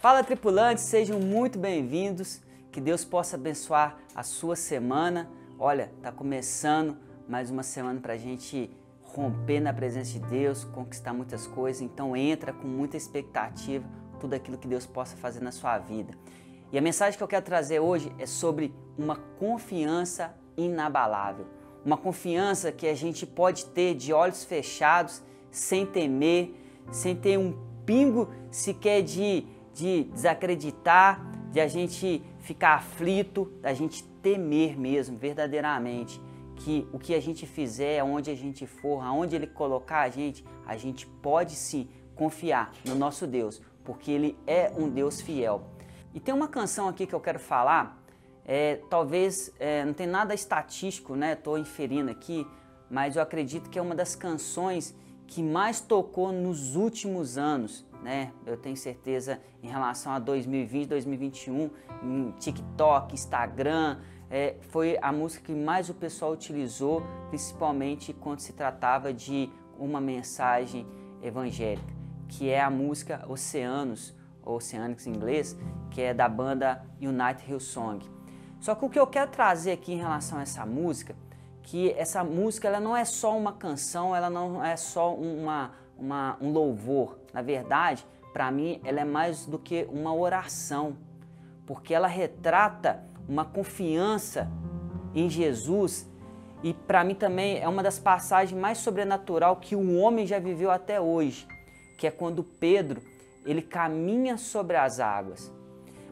[0.00, 2.40] Fala tripulantes, sejam muito bem-vindos.
[2.72, 5.28] Que Deus possa abençoar a sua semana.
[5.58, 6.96] Olha, tá começando
[7.28, 11.82] mais uma semana para a gente romper na presença de Deus, conquistar muitas coisas.
[11.82, 13.86] Então entra com muita expectativa
[14.18, 16.14] tudo aquilo que Deus possa fazer na sua vida.
[16.72, 21.44] E a mensagem que eu quero trazer hoje é sobre uma confiança inabalável.
[21.84, 25.20] Uma confiança que a gente pode ter de olhos fechados,
[25.50, 26.54] sem temer,
[26.90, 27.54] sem ter um
[27.84, 29.44] pingo sequer de,
[29.74, 36.20] de desacreditar, de a gente ficar aflito, da gente temer mesmo, verdadeiramente.
[36.56, 40.44] Que o que a gente fizer, onde a gente for, aonde Ele colocar a gente,
[40.66, 45.62] a gente pode sim confiar no nosso Deus, porque Ele é um Deus fiel.
[46.12, 47.98] E tem uma canção aqui que eu quero falar,
[48.44, 51.32] é, talvez é, não tem nada estatístico, né?
[51.32, 52.46] Estou inferindo aqui,
[52.90, 54.94] mas eu acredito que é uma das canções
[55.30, 58.32] que mais tocou nos últimos anos, né?
[58.44, 61.70] Eu tenho certeza em relação a 2020, 2021,
[62.02, 63.98] em TikTok, Instagram,
[64.28, 70.00] é, foi a música que mais o pessoal utilizou, principalmente quando se tratava de uma
[70.00, 70.84] mensagem
[71.22, 71.92] evangélica,
[72.28, 74.12] que é a música Oceanos,
[74.44, 75.56] Oceanics em inglês,
[75.92, 78.04] que é da banda United Hillsong.
[78.58, 81.14] Só que o que eu quero trazer aqui em relação a essa música
[81.62, 86.36] que essa música ela não é só uma canção, ela não é só uma, uma
[86.40, 87.18] um louvor.
[87.32, 90.96] Na verdade, para mim, ela é mais do que uma oração,
[91.66, 94.50] porque ela retrata uma confiança
[95.14, 96.08] em Jesus
[96.62, 100.70] e para mim também é uma das passagens mais sobrenatural que o homem já viveu
[100.70, 101.46] até hoje,
[101.98, 103.02] que é quando Pedro
[103.46, 105.50] ele caminha sobre as águas.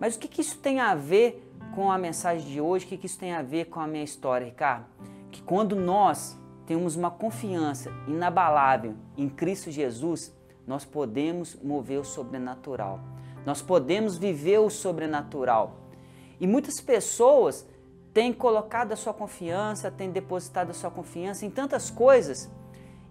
[0.00, 2.84] Mas o que, que isso tem a ver com a mensagem de hoje?
[2.84, 4.86] O que, que isso tem a ver com a minha história, Ricardo?
[5.32, 10.32] Que quando nós temos uma confiança inabalável em Cristo Jesus,
[10.66, 13.00] nós podemos mover o sobrenatural.
[13.44, 15.80] Nós podemos viver o sobrenatural.
[16.38, 17.66] E muitas pessoas
[18.12, 22.50] têm colocado a sua confiança, têm depositado a sua confiança em tantas coisas.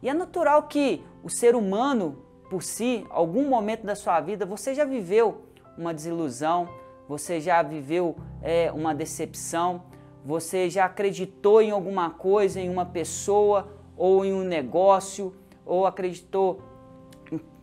[0.01, 4.73] E é natural que o ser humano, por si, algum momento da sua vida, você
[4.73, 5.41] já viveu
[5.77, 6.69] uma desilusão,
[7.07, 9.83] você já viveu é, uma decepção,
[10.23, 13.67] você já acreditou em alguma coisa, em uma pessoa
[13.97, 15.33] ou em um negócio,
[15.65, 16.61] ou acreditou,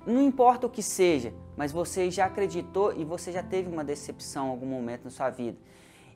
[0.06, 4.46] não importa o que seja, mas você já acreditou e você já teve uma decepção
[4.46, 5.58] em algum momento na sua vida.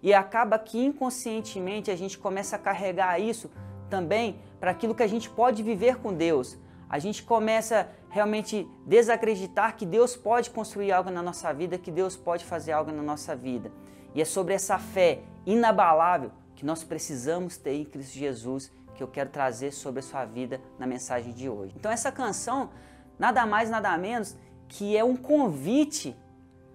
[0.02, 3.50] E acaba que inconscientemente a gente começa a carregar isso
[3.90, 6.58] também para aquilo que a gente pode viver com Deus.
[6.88, 12.16] A gente começa realmente desacreditar que Deus pode construir algo na nossa vida, que Deus
[12.16, 13.70] pode fazer algo na nossa vida.
[14.14, 19.08] E é sobre essa fé inabalável que nós precisamos ter em Cristo Jesus que eu
[19.08, 21.74] quero trazer sobre a sua vida na mensagem de hoje.
[21.76, 22.70] Então essa canção
[23.18, 24.36] nada mais nada menos
[24.68, 26.16] que é um convite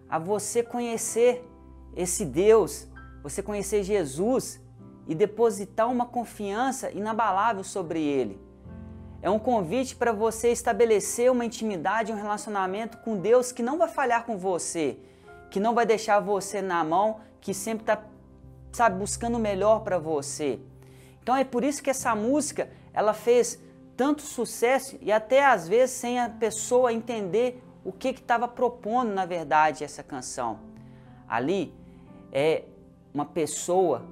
[0.10, 1.44] a você conhecer
[1.96, 2.88] esse Deus,
[3.24, 4.62] você conhecer Jesus
[5.08, 8.40] e depositar uma confiança inabalável sobre ele.
[9.22, 13.88] É um convite para você estabelecer uma intimidade, um relacionamento com Deus que não vai
[13.88, 15.00] falhar com você,
[15.50, 18.04] que não vai deixar você na mão, que sempre está,
[18.78, 20.60] sabe, buscando o melhor para você.
[21.22, 23.60] Então é por isso que essa música ela fez
[23.96, 29.26] tanto sucesso e até às vezes sem a pessoa entender o que estava propondo na
[29.26, 30.60] verdade essa canção.
[31.28, 31.74] Ali
[32.32, 32.66] é
[33.12, 34.06] uma pessoa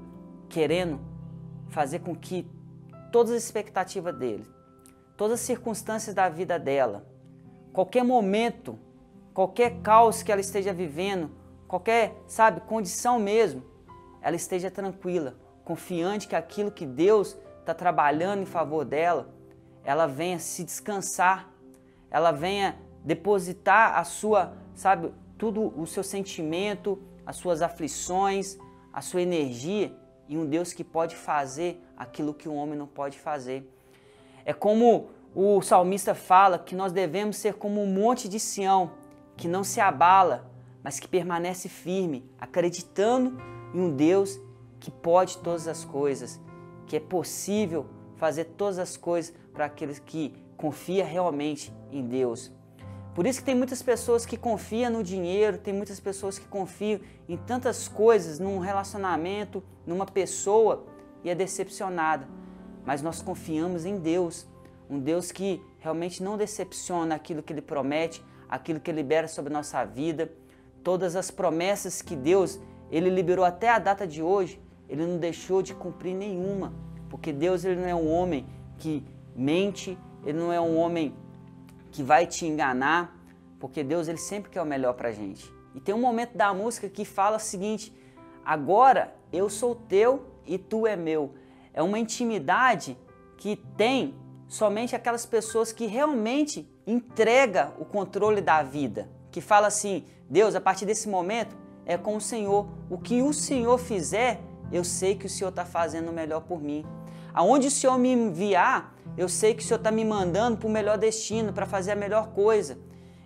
[0.50, 1.00] querendo
[1.70, 2.50] fazer com que
[3.12, 4.48] todas as expectativas dele,
[5.16, 7.06] todas as circunstâncias da vida dela,
[7.72, 8.80] qualquer momento,
[9.32, 11.30] qualquer caos que ela esteja vivendo,
[11.68, 13.75] qualquer, sabe, condição mesmo,
[14.26, 19.30] ela esteja tranquila, confiante que aquilo que Deus está trabalhando em favor dela,
[19.84, 21.54] ela venha se descansar,
[22.10, 28.58] ela venha depositar a sua, sabe, tudo o seu sentimento, as suas aflições,
[28.92, 29.96] a sua energia
[30.28, 33.72] em um Deus que pode fazer aquilo que o homem não pode fazer.
[34.44, 38.90] É como o salmista fala que nós devemos ser como um monte de Sião,
[39.38, 40.50] que não se abala,
[40.82, 44.40] mas que permanece firme, acreditando em um Deus
[44.80, 46.40] que pode todas as coisas,
[46.88, 47.86] que é possível
[48.16, 52.52] fazer todas as coisas para aqueles que confiam realmente em Deus.
[53.14, 57.02] Por isso que tem muitas pessoas que confiam no dinheiro, tem muitas pessoas que confiam
[57.28, 60.86] em tantas coisas, num relacionamento, numa pessoa
[61.24, 62.28] e é decepcionada.
[62.86, 64.48] Mas nós confiamos em Deus,
[64.90, 69.52] um Deus que realmente não decepciona aquilo que Ele promete, aquilo que Ele libera sobre
[69.52, 70.32] a nossa vida.
[70.84, 72.60] Todas as promessas que Deus
[72.96, 74.58] Ele liberou até a data de hoje,
[74.88, 76.72] Ele não deixou de cumprir nenhuma,
[77.10, 78.46] porque Deus Ele não é um homem
[78.78, 79.04] que
[79.36, 81.14] mente, Ele não é um homem
[81.92, 83.14] que vai te enganar,
[83.60, 85.54] porque Deus ele sempre quer o melhor para gente.
[85.74, 87.94] E tem um momento da música que fala o seguinte:
[88.46, 91.34] agora eu sou teu e tu é meu.
[91.74, 92.98] É uma intimidade
[93.36, 94.16] que tem
[94.48, 100.62] somente aquelas pessoas que realmente entrega o controle da vida, que fala assim: Deus, a
[100.62, 102.68] partir desse momento é com o Senhor.
[102.90, 104.42] O que o Senhor fizer,
[104.72, 106.86] eu sei que o Senhor está fazendo o melhor por mim.
[107.34, 110.72] Aonde o Senhor me enviar, eu sei que o Senhor está me mandando para o
[110.72, 112.78] melhor destino, para fazer a melhor coisa.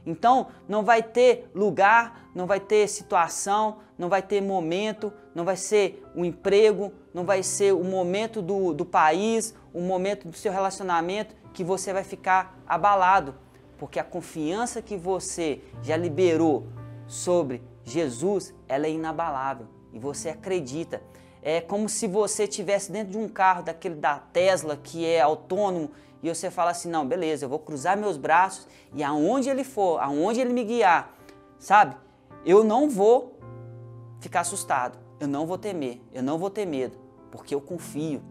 [0.06, 5.56] Então, não vai ter lugar, não vai ter situação, não vai ter momento, não vai
[5.56, 10.52] ser o emprego, não vai ser o momento do, do país, o momento do seu
[10.52, 13.36] relacionamento que você vai ficar abalado,
[13.78, 16.68] porque a confiança que você já liberou
[17.08, 17.62] sobre
[17.92, 21.02] Jesus, ela é inabalável e você acredita.
[21.42, 25.90] É como se você estivesse dentro de um carro daquele da Tesla que é autônomo
[26.22, 30.00] e você fala assim: não, beleza, eu vou cruzar meus braços e aonde ele for,
[30.00, 31.16] aonde ele me guiar,
[31.58, 31.96] sabe?
[32.46, 33.38] Eu não vou
[34.20, 36.98] ficar assustado, eu não vou temer, eu não vou ter medo,
[37.32, 38.22] porque eu confio.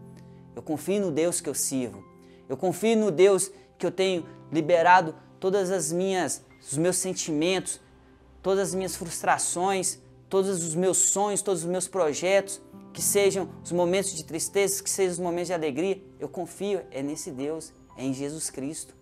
[0.55, 2.03] Eu confio no Deus que eu sirvo.
[2.47, 7.79] Eu confio no Deus que eu tenho liberado todas as minhas os meus sentimentos,
[8.41, 9.99] todas as minhas frustrações,
[10.29, 12.61] todos os meus sonhos, todos os meus projetos,
[12.93, 16.01] que sejam os momentos de tristeza, que sejam os momentos de alegria.
[16.19, 18.95] Eu confio é nesse Deus, é em Jesus Cristo.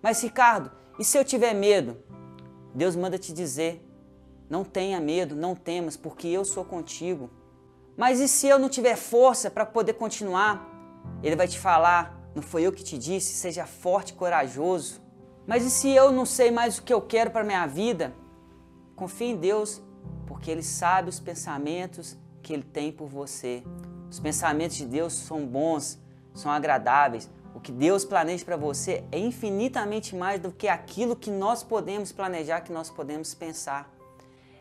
[0.00, 1.96] Mas, Ricardo, e se eu tiver medo?
[2.74, 3.86] Deus manda te dizer:
[4.48, 7.30] não tenha medo, não temas, porque eu sou contigo.
[7.96, 10.68] Mas e se eu não tiver força para poder continuar?
[11.22, 15.00] Ele vai te falar: não foi eu que te disse, seja forte e corajoso.
[15.46, 18.14] Mas e se eu não sei mais o que eu quero para minha vida?
[19.02, 19.82] Confie em Deus,
[20.28, 23.64] porque Ele sabe os pensamentos que Ele tem por você.
[24.08, 25.98] Os pensamentos de Deus são bons,
[26.32, 31.32] são agradáveis, o que Deus planeja para você é infinitamente mais do que aquilo que
[31.32, 33.92] nós podemos planejar, que nós podemos pensar.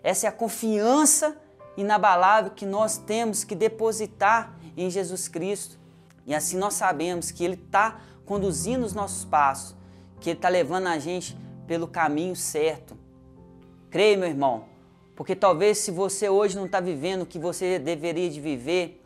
[0.01, 1.38] Essa é a confiança
[1.77, 5.77] inabalável que nós temos que depositar em Jesus Cristo.
[6.25, 9.75] E assim nós sabemos que Ele está conduzindo os nossos passos,
[10.19, 13.00] que Ele está levando a gente pelo caminho certo.
[13.91, 14.63] Creia, meu irmão,
[15.17, 19.03] porque talvez se você hoje não está vivendo o que você deveria de viver,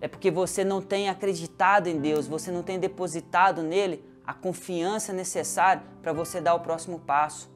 [0.00, 5.12] é porque você não tem acreditado em Deus, você não tem depositado nele a confiança
[5.12, 7.50] necessária para você dar o próximo passo,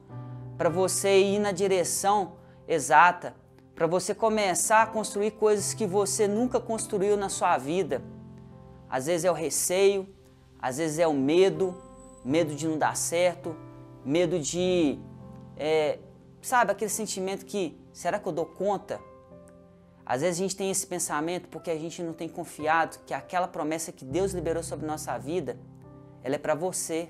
[0.57, 2.33] para você ir na direção
[2.67, 3.33] exata,
[3.73, 8.03] para você começar a construir coisas que você nunca construiu na sua vida.
[8.89, 10.09] Às vezes é o receio,
[10.61, 11.73] às vezes é o medo,
[12.25, 13.55] medo de não dar certo,
[14.03, 14.99] medo de,
[15.55, 15.99] é,
[16.41, 18.99] sabe, aquele sentimento que será que eu dou conta?
[20.05, 23.47] Às vezes a gente tem esse pensamento porque a gente não tem confiado que aquela
[23.47, 25.57] promessa que Deus liberou sobre nossa vida,
[26.23, 27.09] ela é para você.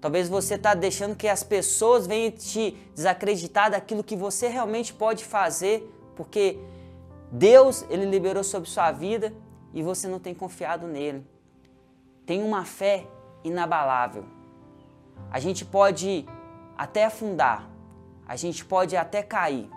[0.00, 5.24] Talvez você está deixando que as pessoas venham te desacreditar daquilo que você realmente pode
[5.24, 6.56] fazer, porque
[7.32, 9.34] Deus ele liberou sobre sua vida
[9.74, 11.26] e você não tem confiado nele.
[12.24, 13.06] Tem uma fé
[13.42, 14.24] inabalável.
[15.30, 16.24] A gente pode
[16.76, 17.68] até afundar,
[18.28, 19.70] a gente pode até cair,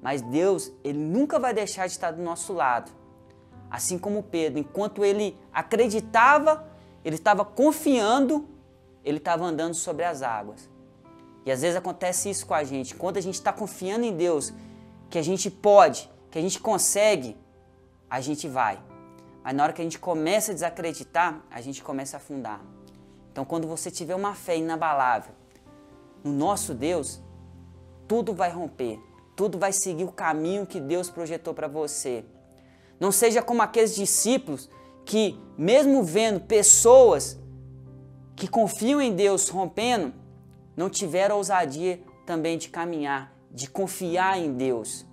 [0.00, 2.92] mas Deus, ele nunca vai deixar de estar do nosso lado.
[3.70, 6.64] Assim como Pedro, enquanto ele acreditava,
[7.04, 8.48] ele estava confiando,
[9.04, 10.70] ele estava andando sobre as águas.
[11.44, 12.94] E às vezes acontece isso com a gente.
[12.94, 14.52] Enquanto a gente está confiando em Deus,
[15.10, 17.36] que a gente pode, que a gente consegue,
[18.08, 18.78] a gente vai.
[19.42, 22.60] Mas na hora que a gente começa a desacreditar, a gente começa a afundar.
[23.32, 25.34] Então, quando você tiver uma fé inabalável
[26.22, 27.20] no nosso Deus,
[28.06, 28.98] tudo vai romper
[29.36, 32.24] tudo vai seguir o caminho que Deus projetou para você.
[33.00, 34.70] Não seja como aqueles discípulos
[35.04, 37.38] que, mesmo vendo pessoas
[38.36, 40.12] que confiam em Deus rompendo,
[40.76, 45.04] não tiveram ousadia também de caminhar, de confiar em Deus.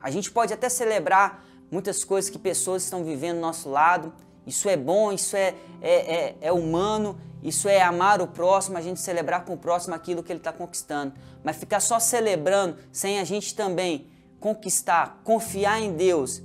[0.00, 4.12] A gente pode até celebrar muitas coisas que pessoas estão vivendo do nosso lado,
[4.46, 8.80] isso é bom, isso é, é, é, é humano, isso é amar o próximo, a
[8.80, 11.14] gente celebrar com o próximo aquilo que ele está conquistando.
[11.42, 14.08] Mas ficar só celebrando sem a gente também
[14.38, 16.42] conquistar, confiar em Deus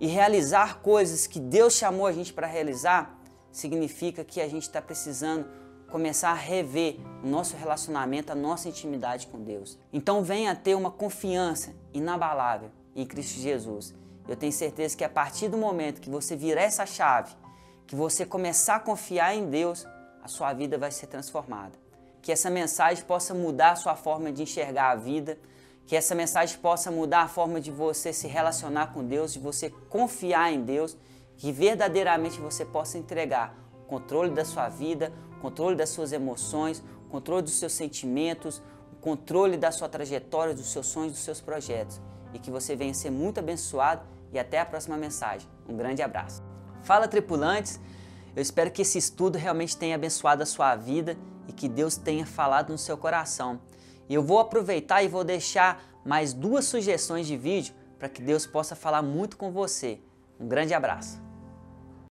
[0.00, 3.18] e realizar coisas que Deus chamou a gente para realizar,
[3.50, 5.46] significa que a gente está precisando
[5.90, 9.78] começar a rever o nosso relacionamento, a nossa intimidade com Deus.
[9.92, 13.94] Então venha ter uma confiança inabalável em Cristo Jesus.
[14.26, 17.34] Eu tenho certeza que a partir do momento que você virar essa chave,
[17.86, 19.86] que você começar a confiar em Deus,
[20.22, 21.72] a sua vida vai ser transformada.
[22.22, 25.38] Que essa mensagem possa mudar a sua forma de enxergar a vida,
[25.86, 29.68] que essa mensagem possa mudar a forma de você se relacionar com Deus, de você
[29.90, 30.96] confiar em Deus,
[31.36, 36.82] que verdadeiramente você possa entregar o controle da sua vida, o controle das suas emoções,
[37.06, 38.62] o controle dos seus sentimentos,
[38.92, 42.00] o controle da sua trajetória, dos seus sonhos, dos seus projetos.
[42.34, 45.48] E que você venha ser muito abençoado e até a próxima mensagem.
[45.66, 46.42] Um grande abraço.
[46.82, 47.80] Fala, tripulantes!
[48.36, 51.16] Eu espero que esse estudo realmente tenha abençoado a sua vida
[51.48, 53.60] e que Deus tenha falado no seu coração.
[54.08, 58.44] E eu vou aproveitar e vou deixar mais duas sugestões de vídeo para que Deus
[58.44, 60.00] possa falar muito com você.
[60.38, 61.23] Um grande abraço.